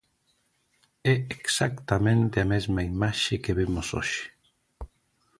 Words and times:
É 1.13 1.15
exactamente 1.45 2.35
a 2.39 2.49
mesma 2.53 2.81
imaxe 2.93 3.35
que 3.43 3.55
vemos 3.59 3.87
hoxe. 3.97 4.23